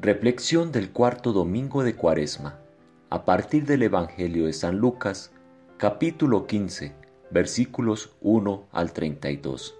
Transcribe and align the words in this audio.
Reflexión 0.00 0.70
del 0.70 0.92
cuarto 0.92 1.32
domingo 1.32 1.82
de 1.82 1.96
Cuaresma, 1.96 2.60
a 3.10 3.24
partir 3.24 3.66
del 3.66 3.82
Evangelio 3.82 4.46
de 4.46 4.52
San 4.52 4.78
Lucas, 4.78 5.32
capítulo 5.76 6.46
15, 6.46 6.94
versículos 7.32 8.14
1 8.20 8.68
al 8.70 8.92
32. 8.92 9.76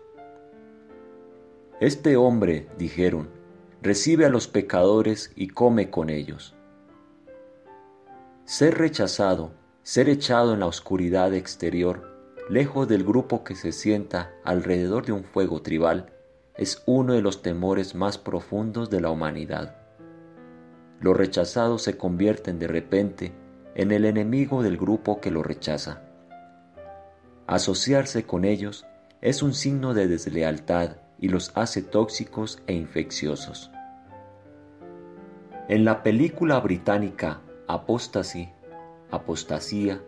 Este 1.79 2.17
hombre, 2.17 2.67
dijeron, 2.77 3.29
recibe 3.81 4.27
a 4.27 4.29
los 4.29 4.49
pecadores 4.49 5.31
y 5.37 5.51
come 5.51 5.89
con 5.89 6.11
ellos. 6.11 6.57
Ser 8.45 8.77
rechazado, 8.77 9.53
ser 9.85 10.09
echado 10.09 10.53
en 10.53 10.59
la 10.59 10.67
oscuridad 10.67 11.33
exterior, 11.33 12.35
lejos 12.51 12.89
del 12.89 13.05
grupo 13.05 13.45
que 13.45 13.55
se 13.55 13.71
sienta 13.71 14.33
alrededor 14.43 15.07
de 15.07 15.13
un 15.13 15.23
fuego 15.23 15.63
tribal, 15.63 16.13
es 16.57 16.83
uno 16.87 17.13
de 17.13 17.23
los 17.23 17.41
temores 17.41 17.95
más 17.95 18.19
profundos 18.19 18.91
de 18.91 19.01
la 19.01 19.11
humanidad 19.11 19.78
los 21.01 21.17
rechazados 21.17 21.83
se 21.83 21.97
convierten 21.97 22.59
de 22.59 22.67
repente 22.67 23.33
en 23.75 23.93
el 23.93 24.05
enemigo 24.05 24.63
del 24.63 24.77
grupo 24.77 25.21
que 25.21 25.31
lo 25.31 25.43
rechaza. 25.43 26.03
Asociarse 27.47 28.25
con 28.25 28.45
ellos 28.45 28.87
es 29.21 29.43
un 29.43 29.55
signo 29.55 29.95
de 29.95 30.09
deslealtad 30.09 30.97
y 31.21 31.29
los 31.29 31.53
hace 31.55 31.83
tóxicos 31.83 32.63
e 32.67 32.75
infecciosos. 32.75 33.71
En 35.69 35.85
la 35.85 36.03
película 36.03 36.59
británica 36.61 37.41
Apostasy, 37.67 38.51
Apostasía, 39.11 40.03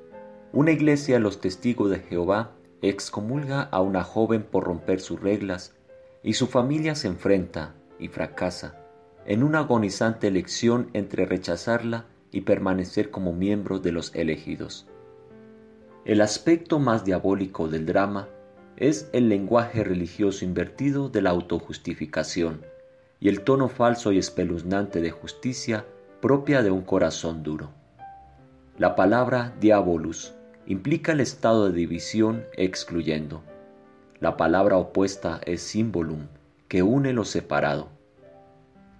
una 0.52 0.72
iglesia 0.72 1.18
los 1.18 1.40
testigos 1.40 1.90
de 1.90 2.00
Jehová 2.00 2.52
excomulga 2.82 3.62
a 3.62 3.80
una 3.80 4.02
joven 4.02 4.42
por 4.42 4.64
romper 4.64 5.00
sus 5.00 5.20
reglas 5.20 5.76
y 6.22 6.32
su 6.32 6.46
familia 6.46 6.95
se 6.95 7.09
enfrenta 7.09 7.74
y 7.98 8.09
fracasa 8.09 8.80
en 9.27 9.42
una 9.42 9.60
agonizante 9.60 10.29
elección 10.29 10.91
entre 10.92 11.24
rechazarla 11.24 12.06
y 12.33 12.42
permanecer 12.42 13.10
como 13.10 13.32
miembro 13.32 13.79
de 13.79 13.93
los 13.93 14.15
elegidos. 14.15 14.87
El 16.04 16.21
aspecto 16.21 16.79
más 16.79 17.04
diabólico 17.04 17.68
del 17.68 17.87
drama 17.87 18.29
es 18.77 19.10
el 19.12 19.29
lenguaje 19.29 19.85
religioso 19.85 20.45
invertido 20.45 21.10
de 21.10 21.23
la 21.23 21.30
autojustificación 21.30 22.62
y 23.21 23.29
el 23.29 23.43
tono 23.43 23.68
falso 23.68 24.12
y 24.12 24.18
espeluznante 24.18 25.02
de 25.02 25.10
justicia 25.10 25.84
propia 26.21 26.62
de 26.62 26.71
un 26.71 26.82
corazón 26.82 27.43
duro. 27.43 27.71
La 28.79 28.96
palabra 28.96 29.55
diabolus 29.60 30.32
implica 30.66 31.12
el 31.12 31.21
estado 31.21 31.66
de 31.66 31.77
división 31.77 32.45
excluyendo. 32.57 33.43
La 34.21 34.38
palabra 34.38 34.79
opuesta 34.79 35.40
es 35.45 35.60
symbolum, 35.60 36.29
que 36.68 36.82
une 36.82 37.12
lo 37.12 37.24
separado. 37.24 37.99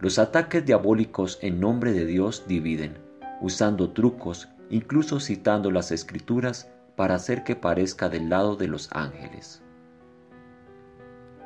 Los 0.01 0.19
ataques 0.19 0.65
diabólicos 0.65 1.39
en 1.43 1.61
nombre 1.61 1.93
de 1.93 2.07
Dios 2.07 2.45
dividen, 2.47 2.97
usando 3.43 3.91
trucos, 3.91 4.49
incluso 4.71 5.21
citando 5.21 5.71
las 5.71 5.93
escrituras 5.93 6.71
para 6.97 7.17
hacer 7.17 7.45
que 7.45 7.55
parezca 7.55 8.09
del 8.09 8.31
lado 8.31 8.57
de 8.57 8.67
los 8.67 8.89
ángeles. 8.93 9.63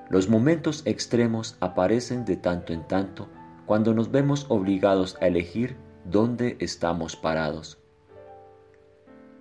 Los 0.08 0.28
momentos 0.28 0.82
extremos 0.84 1.56
aparecen 1.58 2.24
de 2.24 2.36
tanto 2.36 2.72
en 2.72 2.86
tanto 2.86 3.28
cuando 3.66 3.92
nos 3.92 4.12
vemos 4.12 4.46
obligados 4.48 5.16
a 5.20 5.26
elegir 5.26 5.76
dónde 6.04 6.56
estamos 6.60 7.16
parados. 7.16 7.78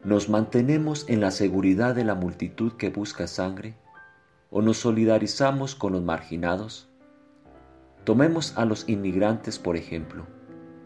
¿Nos 0.04 0.28
mantenemos 0.28 1.08
en 1.08 1.22
la 1.22 1.30
seguridad 1.30 1.94
de 1.94 2.04
la 2.04 2.16
multitud 2.16 2.74
que 2.74 2.90
busca 2.90 3.28
sangre? 3.28 3.76
¿O 4.50 4.62
nos 4.64 4.78
solidarizamos 4.78 5.76
con 5.76 5.94
los 5.94 6.02
marginados? 6.02 6.90
Tomemos 8.04 8.58
a 8.58 8.66
los 8.66 8.90
inmigrantes 8.90 9.60
por 9.60 9.78
ejemplo. 9.78 10.26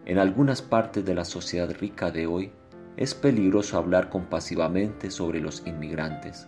En 0.06 0.20
algunas 0.20 0.62
partes 0.62 1.04
de 1.04 1.16
la 1.16 1.26
sociedad 1.26 1.73
rica 1.80 2.12
de 2.12 2.28
hoy 2.28 2.52
es 2.96 3.16
peligroso 3.16 3.78
hablar 3.78 4.10
compasivamente 4.10 5.10
sobre 5.10 5.40
los 5.40 5.66
inmigrantes. 5.66 6.48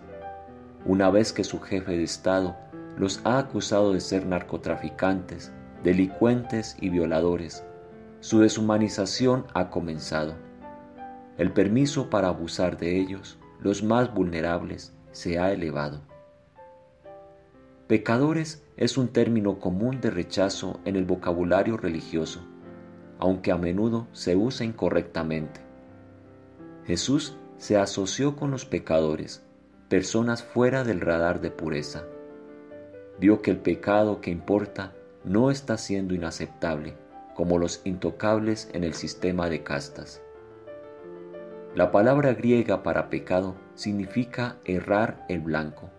Una 0.85 1.09
vez 1.09 1.33
que 1.33 1.43
su 1.43 1.59
jefe 1.59 1.97
de 1.97 2.03
Estado 2.03 2.55
los 2.97 3.19
ha 3.23 3.39
acusado 3.39 3.93
de 3.93 3.99
ser 3.99 4.27
narcotraficantes, 4.27 5.51
delincuentes 5.83 6.77
y 6.79 6.89
violadores, 6.89 7.63
su 8.19 8.39
deshumanización 8.39 9.47
ha 9.55 9.71
comenzado. 9.71 10.35
El 11.37 11.51
permiso 11.51 12.09
para 12.11 12.27
abusar 12.27 12.77
de 12.77 12.99
ellos, 12.99 13.39
los 13.59 13.81
más 13.81 14.13
vulnerables, 14.13 14.93
se 15.11 15.39
ha 15.39 15.51
elevado. 15.51 16.01
Pecadores 17.89 18.63
es 18.77 18.99
un 18.99 19.07
término 19.07 19.57
común 19.57 19.99
de 19.99 20.11
rechazo 20.11 20.79
en 20.85 20.95
el 20.95 21.05
vocabulario 21.05 21.75
religioso, 21.75 22.39
aunque 23.17 23.51
a 23.51 23.57
menudo 23.57 24.05
se 24.11 24.35
usa 24.35 24.63
incorrectamente. 24.63 25.59
Jesús 26.85 27.35
se 27.57 27.77
asoció 27.77 28.35
con 28.35 28.51
los 28.51 28.65
pecadores, 28.65 29.43
personas 29.87 30.43
fuera 30.43 30.83
del 30.83 31.01
radar 31.01 31.41
de 31.41 31.49
pureza. 31.49 32.03
Vio 33.19 33.41
que 33.41 33.49
el 33.49 33.57
pecado 33.57 34.21
que 34.21 34.29
importa 34.29 34.93
no 35.23 35.49
está 35.49 35.75
siendo 35.79 36.13
inaceptable, 36.13 36.93
como 37.33 37.57
los 37.57 37.81
intocables 37.85 38.69
en 38.71 38.83
el 38.83 38.93
sistema 38.93 39.49
de 39.49 39.63
castas. 39.63 40.21
La 41.73 41.89
palabra 41.89 42.35
griega 42.35 42.83
para 42.83 43.09
pecado 43.09 43.55
significa 43.73 44.57
errar 44.63 45.25
el 45.27 45.39
blanco 45.39 45.89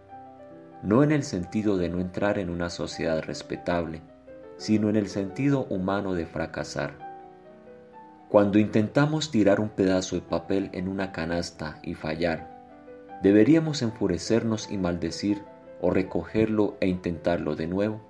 no 0.82 1.02
en 1.02 1.12
el 1.12 1.22
sentido 1.22 1.76
de 1.76 1.88
no 1.88 2.00
entrar 2.00 2.38
en 2.38 2.50
una 2.50 2.70
sociedad 2.70 3.22
respetable, 3.22 4.02
sino 4.56 4.88
en 4.88 4.96
el 4.96 5.08
sentido 5.08 5.66
humano 5.66 6.14
de 6.14 6.26
fracasar. 6.26 7.10
Cuando 8.28 8.58
intentamos 8.58 9.30
tirar 9.30 9.60
un 9.60 9.70
pedazo 9.70 10.16
de 10.16 10.22
papel 10.22 10.70
en 10.72 10.88
una 10.88 11.12
canasta 11.12 11.78
y 11.82 11.94
fallar, 11.94 13.18
¿deberíamos 13.22 13.82
enfurecernos 13.82 14.70
y 14.70 14.78
maldecir 14.78 15.42
o 15.80 15.90
recogerlo 15.90 16.76
e 16.80 16.88
intentarlo 16.88 17.56
de 17.56 17.66
nuevo? 17.66 18.00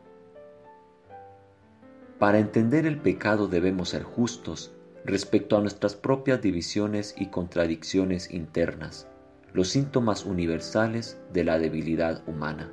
Para 2.19 2.39
entender 2.39 2.87
el 2.87 2.99
pecado 2.99 3.49
debemos 3.49 3.89
ser 3.89 4.03
justos 4.03 4.73
respecto 5.05 5.57
a 5.57 5.61
nuestras 5.61 5.95
propias 5.95 6.43
divisiones 6.43 7.15
y 7.17 7.27
contradicciones 7.27 8.31
internas 8.31 9.10
los 9.53 9.69
síntomas 9.69 10.25
universales 10.25 11.21
de 11.33 11.45
la 11.45 11.59
debilidad 11.59 12.23
humana. 12.29 12.71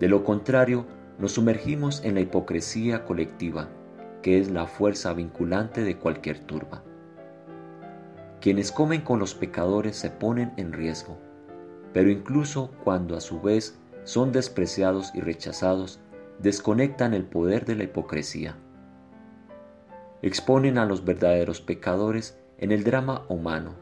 De 0.00 0.08
lo 0.08 0.24
contrario, 0.24 0.86
nos 1.18 1.32
sumergimos 1.32 2.04
en 2.04 2.14
la 2.14 2.20
hipocresía 2.20 3.04
colectiva, 3.04 3.68
que 4.22 4.38
es 4.38 4.50
la 4.50 4.66
fuerza 4.66 5.12
vinculante 5.14 5.82
de 5.82 5.96
cualquier 5.96 6.40
turba. 6.40 6.82
Quienes 8.40 8.72
comen 8.72 9.02
con 9.02 9.18
los 9.18 9.34
pecadores 9.34 9.96
se 9.96 10.10
ponen 10.10 10.52
en 10.56 10.72
riesgo, 10.72 11.18
pero 11.92 12.10
incluso 12.10 12.72
cuando 12.84 13.16
a 13.16 13.20
su 13.20 13.40
vez 13.40 13.78
son 14.04 14.32
despreciados 14.32 15.12
y 15.14 15.20
rechazados, 15.20 16.00
desconectan 16.40 17.14
el 17.14 17.24
poder 17.24 17.64
de 17.64 17.76
la 17.76 17.84
hipocresía. 17.84 18.56
Exponen 20.22 20.78
a 20.78 20.86
los 20.86 21.04
verdaderos 21.04 21.60
pecadores 21.60 22.36
en 22.58 22.72
el 22.72 22.84
drama 22.84 23.24
humano 23.28 23.74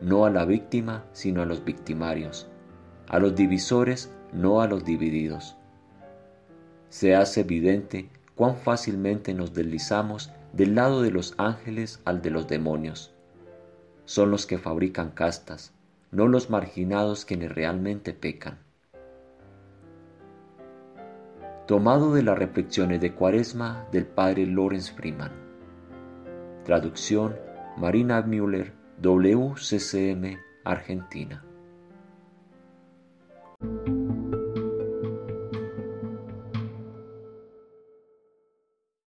no 0.00 0.24
a 0.24 0.30
la 0.30 0.44
víctima, 0.44 1.04
sino 1.12 1.42
a 1.42 1.46
los 1.46 1.64
victimarios, 1.64 2.48
a 3.08 3.18
los 3.18 3.34
divisores, 3.34 4.10
no 4.32 4.60
a 4.60 4.66
los 4.66 4.84
divididos. 4.84 5.56
Se 6.88 7.14
hace 7.14 7.40
evidente 7.40 8.08
cuán 8.34 8.56
fácilmente 8.56 9.34
nos 9.34 9.54
deslizamos 9.54 10.30
del 10.52 10.74
lado 10.74 11.02
de 11.02 11.10
los 11.10 11.34
ángeles 11.38 12.00
al 12.04 12.22
de 12.22 12.30
los 12.30 12.46
demonios. 12.48 13.12
Son 14.04 14.30
los 14.30 14.46
que 14.46 14.58
fabrican 14.58 15.10
castas, 15.10 15.72
no 16.10 16.28
los 16.28 16.50
marginados 16.50 17.24
quienes 17.24 17.54
realmente 17.54 18.12
pecan. 18.12 18.58
Tomado 21.66 22.14
de 22.14 22.22
las 22.22 22.38
reflexiones 22.38 23.00
de 23.00 23.12
Cuaresma 23.12 23.88
del 23.90 24.06
padre 24.06 24.46
Lawrence 24.46 24.92
Freeman. 24.92 25.32
Traducción 26.64 27.36
Marina 27.76 28.22
Müller 28.22 28.75
WCCM 29.00 30.38
Argentina. 30.64 31.42